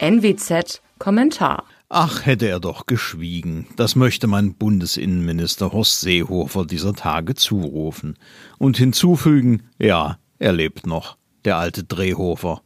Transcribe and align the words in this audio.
NWZ 0.00 0.82
Kommentar. 0.98 1.64
Ach, 1.88 2.26
hätte 2.26 2.48
er 2.48 2.58
doch 2.58 2.86
geschwiegen. 2.86 3.68
Das 3.76 3.94
möchte 3.94 4.26
mein 4.26 4.54
Bundesinnenminister 4.54 5.72
Horst 5.72 6.00
Seehofer 6.00 6.66
dieser 6.66 6.94
Tage 6.94 7.34
zurufen. 7.34 8.16
Und 8.58 8.76
hinzufügen, 8.76 9.62
ja, 9.78 10.18
er 10.40 10.52
lebt 10.52 10.86
noch, 10.86 11.16
der 11.44 11.58
alte 11.58 11.84
Drehhofer. 11.84 12.62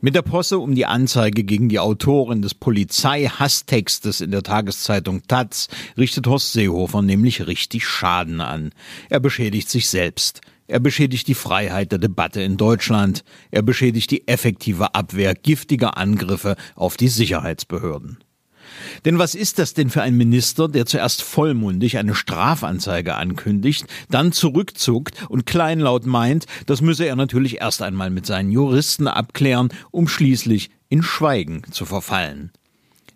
Mit 0.00 0.16
der 0.16 0.22
Posse 0.22 0.58
um 0.58 0.74
die 0.74 0.86
Anzeige 0.86 1.44
gegen 1.44 1.68
die 1.68 1.78
Autorin 1.78 2.42
des 2.42 2.54
Polizei-Hasstextes 2.54 4.20
in 4.20 4.32
der 4.32 4.42
Tageszeitung 4.42 5.22
Taz 5.28 5.68
richtet 5.96 6.26
Horst 6.26 6.52
Seehofer 6.52 7.02
nämlich 7.02 7.46
richtig 7.46 7.86
Schaden 7.86 8.40
an. 8.40 8.72
Er 9.10 9.20
beschädigt 9.20 9.68
sich 9.68 9.88
selbst. 9.88 10.40
Er 10.66 10.80
beschädigt 10.80 11.28
die 11.28 11.34
Freiheit 11.34 11.92
der 11.92 11.98
Debatte 11.98 12.40
in 12.40 12.56
Deutschland. 12.56 13.22
Er 13.50 13.62
beschädigt 13.62 14.10
die 14.10 14.26
effektive 14.26 14.94
Abwehr 14.94 15.34
giftiger 15.34 15.98
Angriffe 15.98 16.56
auf 16.74 16.96
die 16.96 17.08
Sicherheitsbehörden. 17.08 18.18
Denn 19.04 19.18
was 19.18 19.34
ist 19.34 19.58
das 19.58 19.74
denn 19.74 19.90
für 19.90 20.02
ein 20.02 20.16
Minister, 20.16 20.68
der 20.68 20.86
zuerst 20.86 21.22
vollmundig 21.22 21.98
eine 21.98 22.14
Strafanzeige 22.14 23.14
ankündigt, 23.14 23.86
dann 24.10 24.32
zurückzuckt 24.32 25.14
und 25.28 25.44
kleinlaut 25.44 26.06
meint, 26.06 26.46
das 26.66 26.80
müsse 26.80 27.04
er 27.04 27.16
natürlich 27.16 27.60
erst 27.60 27.82
einmal 27.82 28.10
mit 28.10 28.24
seinen 28.24 28.50
Juristen 28.50 29.06
abklären, 29.06 29.68
um 29.90 30.08
schließlich 30.08 30.70
in 30.88 31.02
Schweigen 31.02 31.62
zu 31.70 31.84
verfallen. 31.84 32.52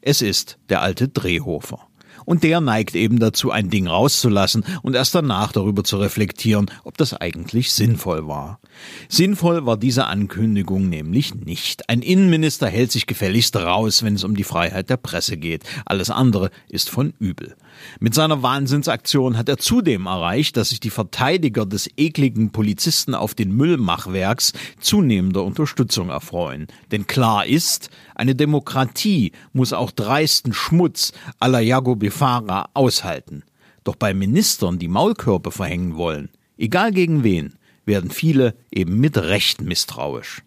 Es 0.02 0.23
ist 0.23 0.59
der 0.69 0.83
alte 0.83 1.09
Drehhofer. 1.09 1.88
Und 2.28 2.45
der 2.45 2.60
neigt 2.60 2.95
eben 2.95 3.18
dazu, 3.20 3.50
ein 3.52 3.70
Ding 3.70 3.87
rauszulassen 3.87 4.62
und 4.82 4.95
erst 4.95 5.14
danach 5.14 5.50
darüber 5.50 5.82
zu 5.82 5.96
reflektieren, 5.96 6.66
ob 6.84 6.98
das 6.98 7.14
eigentlich 7.14 7.73
sinnvoll 7.73 8.28
war. 8.28 8.60
Sinnvoll 9.09 9.64
war 9.64 9.78
diese 9.78 10.04
Ankündigung 10.04 10.91
nämlich 10.91 11.34
nicht. 11.34 11.88
Ein 11.88 12.02
Innenminister 12.02 12.68
hält 12.68 12.92
sich 12.92 13.06
gefälligst 13.06 13.56
raus, 13.56 14.02
wenn 14.02 14.14
es 14.14 14.24
um 14.24 14.37
die 14.37 14.45
Freiheit 14.45 14.90
der 14.90 14.98
Presse 14.98 15.38
geht. 15.38 15.65
Alles 15.87 16.10
andere 16.10 16.51
ist 16.68 16.90
von 16.90 17.15
übel. 17.18 17.57
Mit 17.98 18.15
seiner 18.15 18.42
Wahnsinnsaktion 18.42 19.38
hat 19.38 19.48
er 19.48 19.57
zudem 19.57 20.04
erreicht, 20.07 20.59
dass 20.59 20.68
sich 20.68 20.80
die 20.80 20.90
Verteidiger 20.90 21.65
des 21.65 21.88
ekligen 21.96 22.51
Polizisten 22.51 23.15
auf 23.15 23.35
den 23.35 23.52
Müllmachwerks 23.52 24.52
zunehmender 24.80 25.45
Unterstützung 25.45 26.10
erfreuen. 26.10 26.66
Denn 26.90 27.07
klar 27.07 27.46
ist, 27.46 27.88
eine 28.15 28.35
Demokratie 28.35 29.32
muss 29.52 29.73
auch 29.73 29.92
dreisten 29.92 30.52
Schmutz 30.52 31.13
aller 31.38 31.60
Jago 31.60 31.96
Fahrer 32.19 32.71
aushalten. 32.74 33.45
Doch 33.85 33.95
bei 33.95 34.13
Ministern, 34.13 34.80
die 34.80 34.88
Maulkörpe 34.88 35.52
verhängen 35.52 35.95
wollen, 35.97 36.30
egal 36.57 36.91
gegen 36.91 37.23
wen, 37.23 37.55
werden 37.87 38.10
viele 38.10 38.57
eben 38.73 38.99
mit 38.99 39.16
Recht 39.16 39.60
misstrauisch. 39.60 40.43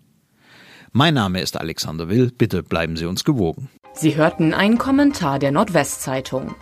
Mein 0.91 1.13
Name 1.13 1.39
ist 1.39 1.55
Alexander 1.55 2.09
Will, 2.09 2.29
bitte 2.37 2.61
bleiben 2.61 2.97
Sie 2.97 3.05
uns 3.05 3.23
gewogen. 3.23 3.69
Sie 3.93 4.17
hörten 4.17 4.53
einen 4.53 4.77
Kommentar 4.77 5.39
der 5.39 5.53
Nordwestzeitung. 5.53 6.55